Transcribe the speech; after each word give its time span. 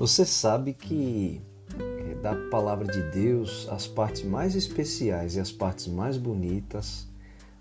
Você 0.00 0.24
sabe 0.24 0.72
que 0.72 1.42
eh, 1.78 2.14
da 2.22 2.34
palavra 2.48 2.90
de 2.90 3.02
Deus, 3.10 3.68
as 3.70 3.86
partes 3.86 4.22
mais 4.22 4.56
especiais 4.56 5.36
e 5.36 5.40
as 5.40 5.52
partes 5.52 5.88
mais 5.88 6.16
bonitas 6.16 7.06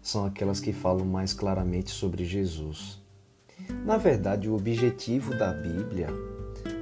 são 0.02 0.26
aquelas 0.26 0.62
que 0.62 0.72
falam 0.72 1.06
mais 1.06 1.34
claramente 1.34 1.92
sobre 1.92 2.24
Jesus. 2.24 2.98
Na 3.84 3.98
verdade, 3.98 4.48
o 4.48 4.56
objetivo 4.56 5.38
da 5.38 5.52
Bíblia 5.52 6.08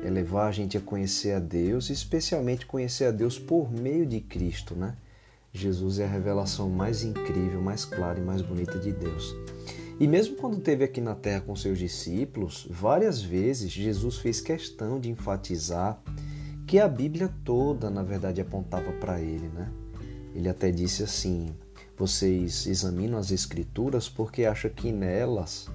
é 0.06 0.10
levar 0.12 0.46
a 0.46 0.52
gente 0.52 0.78
a 0.78 0.80
conhecer 0.80 1.32
a 1.32 1.40
Deus, 1.40 1.90
especialmente 1.90 2.68
conhecer 2.68 3.06
a 3.06 3.12
Deus 3.12 3.40
por 3.40 3.72
meio 3.72 4.06
de 4.06 4.22
Cristo, 4.22 4.76
né? 4.76 4.96
Jesus 5.52 5.98
é 5.98 6.06
a 6.06 6.08
revelação 6.08 6.70
mais 6.70 7.04
incrível, 7.04 7.60
mais 7.64 7.84
clara 7.84 8.20
e 8.20 8.24
mais 8.24 8.44
bonita 8.44 8.78
de 8.78 8.92
Deus. 8.92 9.36
E 10.00 10.08
mesmo 10.08 10.36
quando 10.36 10.60
esteve 10.60 10.84
aqui 10.84 11.02
na 11.02 11.16
terra 11.16 11.42
com 11.42 11.56
seus 11.56 11.80
discípulos, 11.80 12.68
várias 12.70 13.20
vezes 13.20 13.72
Jesus 13.72 14.18
fez 14.18 14.40
questão 14.40 15.00
de 15.00 15.10
enfatizar 15.10 16.00
que 16.68 16.78
a 16.78 16.88
Bíblia 16.88 17.34
toda, 17.44 17.90
na 17.90 18.04
verdade, 18.04 18.40
apontava 18.40 18.92
para 18.92 19.20
ele, 19.20 19.48
né? 19.48 19.72
Ele 20.36 20.48
até 20.48 20.70
disse 20.70 21.02
assim: 21.02 21.56
Vocês 21.98 22.68
examinam 22.68 23.18
as 23.18 23.32
Escrituras 23.32 24.08
porque 24.08 24.46
acham 24.46 24.70
que 24.70 24.92
nelas 24.92 25.68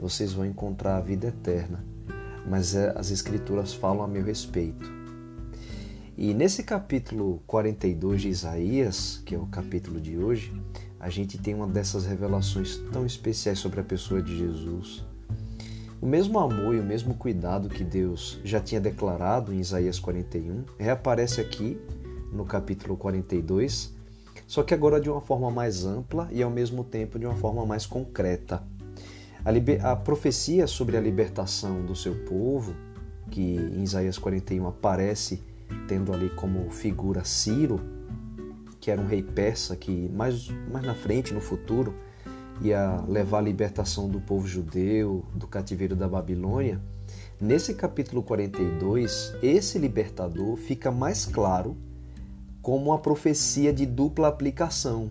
vocês 0.00 0.32
vão 0.32 0.46
encontrar 0.46 0.96
a 0.96 1.00
vida 1.00 1.26
eterna, 1.26 1.84
mas 2.46 2.74
é, 2.74 2.94
as 2.96 3.10
Escrituras 3.10 3.74
falam 3.74 4.02
a 4.02 4.08
meu 4.08 4.24
respeito. 4.24 4.90
E 6.16 6.32
nesse 6.32 6.62
capítulo 6.62 7.42
42 7.46 8.22
de 8.22 8.28
Isaías, 8.28 9.22
que 9.26 9.34
é 9.34 9.38
o 9.38 9.46
capítulo 9.46 10.00
de 10.00 10.16
hoje, 10.16 10.52
a 11.00 11.08
gente 11.08 11.38
tem 11.38 11.54
uma 11.54 11.66
dessas 11.66 12.04
revelações 12.04 12.76
tão 12.92 13.06
especiais 13.06 13.58
sobre 13.58 13.80
a 13.80 13.84
pessoa 13.84 14.20
de 14.20 14.36
Jesus. 14.36 15.04
O 16.00 16.06
mesmo 16.06 16.38
amor 16.38 16.74
e 16.74 16.80
o 16.80 16.84
mesmo 16.84 17.14
cuidado 17.14 17.68
que 17.68 17.82
Deus 17.82 18.40
já 18.44 18.60
tinha 18.60 18.80
declarado 18.80 19.52
em 19.52 19.58
Isaías 19.58 19.98
41 19.98 20.64
reaparece 20.78 21.40
aqui 21.40 21.80
no 22.32 22.44
capítulo 22.44 22.96
42, 22.96 23.92
só 24.46 24.62
que 24.62 24.72
agora 24.72 25.00
de 25.00 25.10
uma 25.10 25.20
forma 25.20 25.50
mais 25.50 25.84
ampla 25.84 26.28
e 26.30 26.42
ao 26.42 26.50
mesmo 26.50 26.84
tempo 26.84 27.18
de 27.18 27.26
uma 27.26 27.34
forma 27.34 27.66
mais 27.66 27.84
concreta. 27.84 28.62
A, 29.44 29.92
a 29.92 29.96
profecia 29.96 30.66
sobre 30.66 30.96
a 30.96 31.00
libertação 31.00 31.84
do 31.84 31.96
seu 31.96 32.14
povo, 32.24 32.74
que 33.30 33.56
em 33.56 33.82
Isaías 33.82 34.18
41 34.18 34.66
aparece 34.66 35.42
tendo 35.86 36.12
ali 36.12 36.30
como 36.30 36.70
figura 36.70 37.24
Ciro, 37.24 37.80
que 38.88 38.92
era 38.92 39.02
um 39.02 39.06
rei 39.06 39.22
persa 39.22 39.76
que 39.76 40.08
mais, 40.08 40.48
mais 40.72 40.82
na 40.82 40.94
frente, 40.94 41.34
no 41.34 41.42
futuro, 41.42 41.94
ia 42.62 43.04
levar 43.06 43.36
a 43.36 43.42
libertação 43.42 44.08
do 44.08 44.18
povo 44.18 44.48
judeu 44.48 45.26
do 45.34 45.46
cativeiro 45.46 45.94
da 45.94 46.08
Babilônia. 46.08 46.80
Nesse 47.38 47.74
capítulo 47.74 48.22
42, 48.22 49.34
esse 49.42 49.78
libertador 49.78 50.56
fica 50.56 50.90
mais 50.90 51.26
claro 51.26 51.76
como 52.62 52.86
uma 52.86 52.98
profecia 52.98 53.74
de 53.74 53.84
dupla 53.84 54.28
aplicação, 54.28 55.10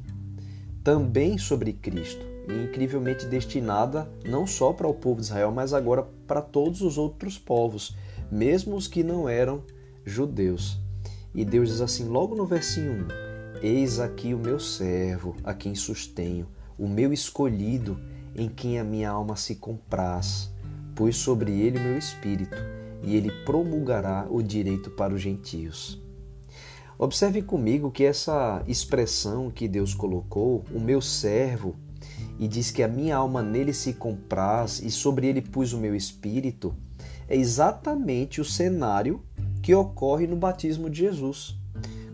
também 0.83 1.37
sobre 1.37 1.71
Cristo, 1.71 2.25
e 2.49 2.63
incrivelmente 2.63 3.27
destinada 3.27 4.09
não 4.25 4.47
só 4.47 4.73
para 4.73 4.87
o 4.87 4.93
povo 4.95 5.21
de 5.21 5.27
Israel, 5.27 5.51
mas 5.51 5.71
agora 5.71 6.07
para 6.25 6.41
todos 6.41 6.81
os 6.81 6.97
outros 6.97 7.37
povos, 7.37 7.95
mesmo 8.31 8.75
os 8.75 8.87
que 8.87 9.03
não 9.03 9.29
eram 9.29 9.61
judeus. 10.03 10.79
E 11.35 11.45
Deus 11.45 11.69
diz 11.69 11.79
assim, 11.79 12.05
logo 12.05 12.33
no 12.33 12.47
versinho 12.47 13.05
1: 13.23 13.26
Eis 13.61 13.99
aqui 13.99 14.35
o 14.35 14.37
meu 14.37 14.59
servo, 14.59 15.35
a 15.43 15.51
quem 15.51 15.73
sustenho, 15.73 16.47
o 16.77 16.87
meu 16.87 17.11
escolhido, 17.11 17.99
em 18.35 18.47
quem 18.47 18.77
a 18.77 18.83
minha 18.83 19.09
alma 19.09 19.35
se 19.35 19.55
compraz. 19.55 20.51
Pus 20.93 21.17
sobre 21.17 21.51
ele 21.59 21.79
o 21.79 21.81
meu 21.81 21.97
espírito, 21.97 22.55
e 23.01 23.15
ele 23.15 23.31
promulgará 23.45 24.27
o 24.29 24.43
direito 24.43 24.91
para 24.91 25.11
os 25.11 25.21
gentios. 25.21 25.99
Observe 26.99 27.41
comigo 27.41 27.89
que 27.89 28.03
essa 28.03 28.63
expressão 28.67 29.49
que 29.49 29.67
Deus 29.67 29.95
colocou, 29.95 30.63
o 30.71 30.79
meu 30.79 31.01
servo, 31.01 31.75
e 32.37 32.47
diz 32.47 32.69
que 32.69 32.83
a 32.83 32.87
minha 32.87 33.15
alma 33.15 33.41
nele 33.41 33.73
se 33.73 33.93
compraz 33.93 34.79
e 34.83 34.91
sobre 34.91 35.25
ele 35.25 35.41
pus 35.41 35.73
o 35.73 35.79
meu 35.79 35.95
espírito, 35.95 36.75
é 37.27 37.35
exatamente 37.35 38.39
o 38.39 38.45
cenário 38.45 39.23
que 39.63 39.73
ocorre 39.73 40.27
no 40.27 40.35
batismo 40.35 40.91
de 40.91 40.99
Jesus. 40.99 41.57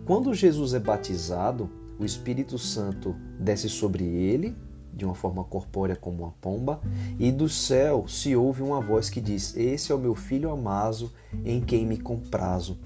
Quando 0.06 0.34
Jesus 0.34 0.74
é 0.74 0.80
batizado, 0.80 1.69
o 1.97 2.03
Espírito 2.03 2.58
Santo 2.58 3.16
desce 3.40 3.69
sobre 3.69 4.03
ele, 4.03 4.53
de 4.94 5.06
uma 5.06 5.16
forma 5.16 5.46
corpórea 5.46 5.96
como 5.96 6.24
uma 6.24 6.34
pomba, 6.41 6.81
e 7.18 7.31
do 7.31 7.47
céu 7.47 8.06
se 8.06 8.36
ouve 8.36 8.62
uma 8.62 8.81
voz 8.81 9.09
que 9.09 9.22
diz: 9.22 9.56
Esse 9.56 9.94
é 9.94 9.96
o 9.96 10.00
meu 10.00 10.14
filho 10.14 10.52
amado, 10.52 11.09
em 11.46 11.62
quem 11.62 11.86
me 11.86 11.97
comprazo. 11.97 12.78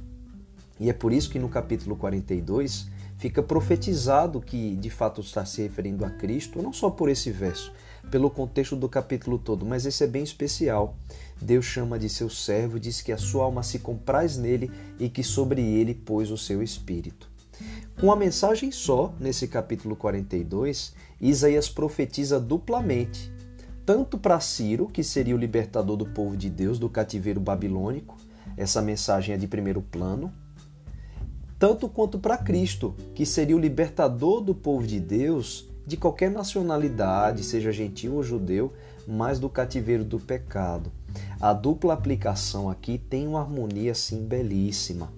E 0.80 0.92
é 0.92 0.94
por 0.94 1.12
isso 1.12 1.32
que 1.32 1.40
no 1.40 1.50
capítulo 1.50 1.96
42 1.96 2.88
fica 3.18 3.42
profetizado 3.42 4.40
que 4.40 4.76
de 4.76 4.92
fato 4.92 5.20
está 5.22 5.44
se 5.44 5.64
referindo 5.64 6.06
a 6.06 6.12
Cristo, 6.12 6.62
não 6.62 6.72
só 6.72 6.88
por 6.88 7.10
esse 7.10 7.32
verso, 7.32 7.74
pelo 8.10 8.30
contexto 8.30 8.76
do 8.76 8.88
capítulo 8.88 9.38
todo, 9.38 9.66
mas 9.66 9.86
esse 9.86 10.04
é 10.04 10.08
bem 10.08 10.24
especial. 10.24 10.96
Deus 11.42 11.66
chama 11.66 12.00
de 12.00 12.10
seu 12.10 12.30
servo, 12.30 12.80
diz 12.80 13.02
que 13.02 13.12
a 13.12 13.18
sua 13.18 13.44
alma 13.44 13.64
se 13.64 13.80
compraz 13.80 14.38
nele 14.38 14.72
e 15.00 15.10
que 15.10 15.24
sobre 15.24 15.62
ele 15.62 15.94
pôs 15.94 16.32
o 16.32 16.38
seu 16.38 16.64
espírito. 16.64 17.30
Com 18.00 18.12
a 18.12 18.16
mensagem 18.16 18.72
só, 18.72 19.14
nesse 19.20 19.48
capítulo 19.48 19.96
42, 19.96 20.94
Isaías 21.20 21.68
profetiza 21.68 22.40
duplamente, 22.40 23.32
tanto 23.86 24.18
para 24.18 24.40
Ciro, 24.40 24.88
que 24.88 25.04
seria 25.04 25.36
o 25.36 25.40
libertador 25.40 25.98
do 25.98 26.06
povo 26.06 26.38
de 26.38 26.50
Deus 26.50 26.78
do 26.78 26.90
cativeiro 26.90 27.40
babilônico, 27.40 28.18
essa 28.56 28.82
mensagem 28.82 29.34
é 29.34 29.38
de 29.38 29.48
primeiro 29.48 29.82
plano, 29.82 30.32
tanto 31.58 31.90
quanto 31.90 32.20
para 32.20 32.38
Cristo, 32.38 32.96
que 33.16 33.26
seria 33.26 33.56
o 33.56 33.60
libertador 33.60 34.42
do 34.42 34.54
povo 34.54 34.86
de 34.86 35.00
Deus 35.00 35.68
de 35.88 35.96
qualquer 35.96 36.30
nacionalidade, 36.30 37.46
seja 37.46 37.72
gentil 37.72 38.16
ou 38.16 38.24
judeu, 38.24 38.74
mas 39.08 39.40
do 39.40 39.48
cativeiro 39.48 40.04
do 40.04 40.20
pecado. 40.20 40.92
A 41.40 41.54
dupla 41.54 41.94
aplicação 41.94 42.70
aqui 42.70 42.98
tem 42.98 43.26
uma 43.26 43.40
harmonia 43.40 43.94
assim 43.94 44.22
belíssima. 44.26 45.14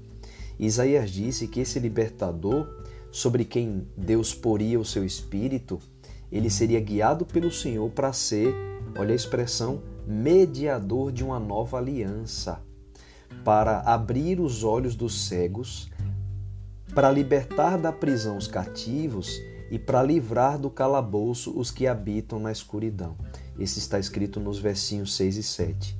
Isaías 0.59 1.09
disse 1.09 1.47
que 1.47 1.59
esse 1.59 1.79
libertador, 1.79 2.67
sobre 3.11 3.45
quem 3.45 3.87
Deus 3.97 4.35
poria 4.35 4.79
o 4.79 4.85
seu 4.85 5.03
espírito, 5.03 5.79
ele 6.31 6.51
seria 6.51 6.79
guiado 6.79 7.25
pelo 7.25 7.51
Senhor 7.51 7.89
para 7.89 8.13
ser, 8.13 8.53
olha 8.95 9.13
a 9.13 9.15
expressão, 9.15 9.81
mediador 10.05 11.11
de 11.11 11.23
uma 11.23 11.39
nova 11.39 11.79
aliança, 11.79 12.61
para 13.43 13.79
abrir 13.79 14.39
os 14.39 14.63
olhos 14.63 14.95
dos 14.95 15.27
cegos, 15.27 15.89
para 16.93 17.09
libertar 17.09 17.75
da 17.75 17.91
prisão 17.91 18.37
os 18.37 18.47
cativos 18.47 19.41
e 19.71 19.77
para 19.77 20.01
livrar 20.03 20.57
do 20.57 20.69
calabouço 20.69 21.57
os 21.57 21.71
que 21.71 21.87
habitam 21.87 22.39
na 22.39 22.51
escuridão. 22.51 23.15
Esse 23.59 23.79
está 23.79 23.99
escrito 23.99 24.39
nos 24.39 24.59
versinhos 24.59 25.15
6 25.15 25.37
e 25.37 25.43
7. 25.43 25.99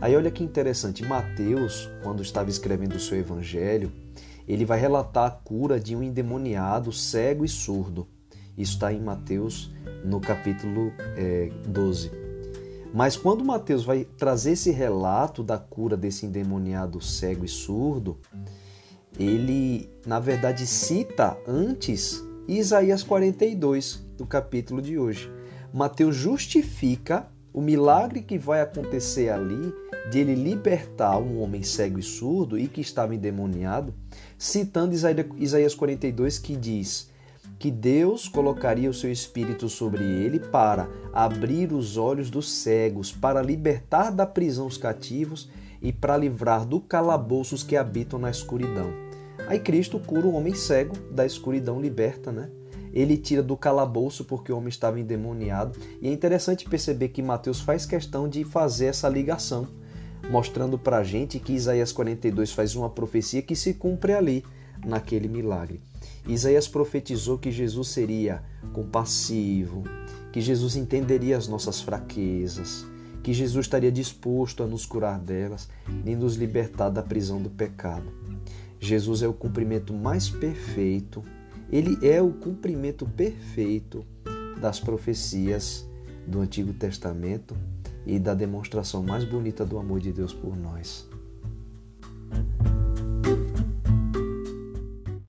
Aí 0.00 0.16
olha 0.16 0.30
que 0.30 0.42
interessante, 0.42 1.04
Mateus, 1.04 1.88
quando 2.02 2.22
estava 2.22 2.50
escrevendo 2.50 2.96
o 2.96 3.00
seu 3.00 3.18
evangelho, 3.18 3.92
ele 4.46 4.64
vai 4.64 4.78
relatar 4.78 5.26
a 5.26 5.30
cura 5.30 5.78
de 5.78 5.94
um 5.94 6.02
endemoniado 6.02 6.92
cego 6.92 7.44
e 7.44 7.48
surdo. 7.48 8.06
Isso 8.56 8.74
está 8.74 8.92
em 8.92 9.00
Mateus 9.00 9.72
no 10.04 10.20
capítulo 10.20 10.92
é, 11.16 11.50
12. 11.66 12.10
Mas 12.92 13.16
quando 13.16 13.44
Mateus 13.44 13.84
vai 13.84 14.04
trazer 14.04 14.52
esse 14.52 14.70
relato 14.70 15.42
da 15.42 15.58
cura 15.58 15.96
desse 15.96 16.26
endemoniado 16.26 17.00
cego 17.00 17.44
e 17.44 17.48
surdo, 17.48 18.18
ele, 19.18 19.90
na 20.06 20.20
verdade, 20.20 20.66
cita 20.66 21.36
antes 21.46 22.22
Isaías 22.46 23.02
42, 23.02 24.04
do 24.18 24.26
capítulo 24.26 24.82
de 24.82 24.98
hoje. 24.98 25.32
Mateus 25.72 26.14
justifica 26.14 27.26
o 27.54 27.60
milagre 27.62 28.20
que 28.20 28.36
vai 28.36 28.60
acontecer 28.60 29.30
ali 29.30 29.72
de 30.10 30.18
ele 30.18 30.34
libertar 30.34 31.16
um 31.18 31.40
homem 31.40 31.62
cego 31.62 31.98
e 31.98 32.02
surdo 32.02 32.58
e 32.58 32.68
que 32.68 32.82
estava 32.82 33.14
endemoniado, 33.14 33.94
citando 34.36 34.94
Isaías 35.38 35.74
42 35.74 36.38
que 36.38 36.54
diz 36.54 37.10
que 37.58 37.70
Deus 37.70 38.28
colocaria 38.28 38.90
o 38.90 38.94
seu 38.94 39.10
espírito 39.10 39.66
sobre 39.70 40.04
ele 40.04 40.38
para 40.38 40.86
abrir 41.14 41.72
os 41.72 41.96
olhos 41.96 42.28
dos 42.28 42.50
cegos, 42.50 43.10
para 43.10 43.40
libertar 43.40 44.10
da 44.10 44.26
prisão 44.26 44.66
os 44.66 44.76
cativos 44.76 45.48
e 45.80 45.92
para 45.92 46.16
livrar 46.16 46.66
do 46.66 46.78
calabouço 46.78 47.54
os 47.54 47.62
que 47.62 47.74
habitam 47.74 48.18
na 48.18 48.30
escuridão. 48.30 49.03
Aí 49.46 49.58
Cristo 49.58 49.98
cura 49.98 50.26
o 50.26 50.34
homem 50.34 50.54
cego 50.54 50.96
da 51.10 51.26
escuridão 51.26 51.80
liberta, 51.80 52.32
né? 52.32 52.50
Ele 52.92 53.16
tira 53.16 53.42
do 53.42 53.56
calabouço 53.56 54.24
porque 54.24 54.52
o 54.52 54.56
homem 54.56 54.68
estava 54.68 55.00
endemoniado. 55.00 55.78
E 56.00 56.08
é 56.08 56.12
interessante 56.12 56.68
perceber 56.68 57.08
que 57.08 57.22
Mateus 57.22 57.60
faz 57.60 57.84
questão 57.84 58.28
de 58.28 58.44
fazer 58.44 58.86
essa 58.86 59.08
ligação, 59.08 59.66
mostrando 60.30 60.78
para 60.78 60.98
a 60.98 61.04
gente 61.04 61.40
que 61.40 61.52
Isaías 61.52 61.92
42 61.92 62.52
faz 62.52 62.76
uma 62.76 62.88
profecia 62.88 63.42
que 63.42 63.56
se 63.56 63.74
cumpre 63.74 64.12
ali, 64.12 64.44
naquele 64.84 65.28
milagre. 65.28 65.80
Isaías 66.26 66.68
profetizou 66.68 67.38
que 67.38 67.50
Jesus 67.50 67.88
seria 67.88 68.42
compassivo, 68.72 69.82
que 70.32 70.40
Jesus 70.40 70.76
entenderia 70.76 71.36
as 71.36 71.48
nossas 71.48 71.80
fraquezas, 71.80 72.86
que 73.22 73.32
Jesus 73.32 73.66
estaria 73.66 73.90
disposto 73.90 74.62
a 74.62 74.66
nos 74.66 74.84
curar 74.84 75.18
delas 75.18 75.68
e 76.04 76.14
nos 76.14 76.36
libertar 76.36 76.90
da 76.90 77.02
prisão 77.02 77.40
do 77.40 77.50
pecado. 77.50 78.12
Jesus 78.80 79.22
é 79.22 79.28
o 79.28 79.32
cumprimento 79.32 79.92
mais 79.94 80.28
perfeito, 80.28 81.22
ele 81.70 81.98
é 82.06 82.20
o 82.20 82.30
cumprimento 82.30 83.06
perfeito 83.06 84.04
das 84.60 84.78
profecias 84.78 85.88
do 86.26 86.40
Antigo 86.40 86.72
Testamento 86.72 87.54
e 88.06 88.18
da 88.18 88.34
demonstração 88.34 89.02
mais 89.02 89.24
bonita 89.24 89.64
do 89.64 89.78
amor 89.78 90.00
de 90.00 90.12
Deus 90.12 90.32
por 90.32 90.56
nós. 90.56 91.08